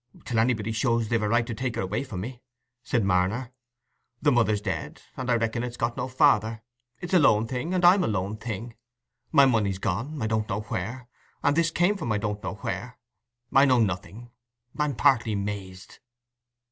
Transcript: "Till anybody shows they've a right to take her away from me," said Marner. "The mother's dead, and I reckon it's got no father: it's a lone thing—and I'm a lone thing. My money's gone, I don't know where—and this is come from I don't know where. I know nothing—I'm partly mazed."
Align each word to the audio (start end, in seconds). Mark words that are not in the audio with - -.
"Till 0.25 0.39
anybody 0.39 0.71
shows 0.71 1.09
they've 1.09 1.21
a 1.21 1.29
right 1.29 1.45
to 1.45 1.53
take 1.53 1.75
her 1.75 1.83
away 1.83 2.03
from 2.03 2.21
me," 2.21 2.41
said 2.81 3.05
Marner. 3.05 3.51
"The 4.19 4.31
mother's 4.31 4.59
dead, 4.59 4.99
and 5.15 5.29
I 5.29 5.35
reckon 5.35 5.61
it's 5.61 5.77
got 5.77 5.95
no 5.95 6.07
father: 6.07 6.63
it's 7.01 7.13
a 7.13 7.19
lone 7.19 7.45
thing—and 7.45 7.85
I'm 7.85 8.03
a 8.03 8.07
lone 8.07 8.37
thing. 8.37 8.73
My 9.31 9.45
money's 9.45 9.77
gone, 9.77 10.19
I 10.19 10.25
don't 10.25 10.49
know 10.49 10.61
where—and 10.61 11.55
this 11.55 11.67
is 11.67 11.71
come 11.71 11.97
from 11.97 12.11
I 12.11 12.17
don't 12.17 12.41
know 12.41 12.55
where. 12.61 12.97
I 13.53 13.65
know 13.65 13.77
nothing—I'm 13.77 14.95
partly 14.95 15.35
mazed." 15.35 15.99